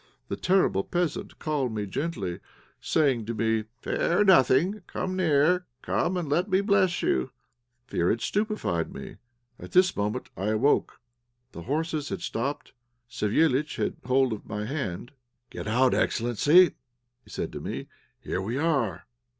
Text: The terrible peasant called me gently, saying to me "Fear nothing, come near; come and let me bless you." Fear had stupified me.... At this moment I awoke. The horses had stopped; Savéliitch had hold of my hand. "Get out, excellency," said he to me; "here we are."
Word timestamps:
The 0.29 0.35
terrible 0.35 0.83
peasant 0.83 1.37
called 1.37 1.71
me 1.71 1.85
gently, 1.85 2.39
saying 2.79 3.27
to 3.27 3.35
me 3.35 3.65
"Fear 3.81 4.23
nothing, 4.23 4.81
come 4.87 5.15
near; 5.15 5.67
come 5.83 6.17
and 6.17 6.27
let 6.27 6.49
me 6.49 6.61
bless 6.61 7.03
you." 7.03 7.29
Fear 7.85 8.09
had 8.09 8.19
stupified 8.21 8.91
me.... 8.95 9.17
At 9.59 9.73
this 9.73 9.95
moment 9.95 10.31
I 10.35 10.45
awoke. 10.45 10.99
The 11.51 11.61
horses 11.61 12.09
had 12.09 12.21
stopped; 12.23 12.73
Savéliitch 13.11 13.75
had 13.75 13.97
hold 14.03 14.33
of 14.33 14.47
my 14.49 14.65
hand. 14.65 15.11
"Get 15.51 15.67
out, 15.67 15.93
excellency," 15.93 16.71
said 17.27 17.49
he 17.49 17.59
to 17.59 17.59
me; 17.59 17.87
"here 18.23 18.41
we 18.41 18.57
are." 18.57 19.05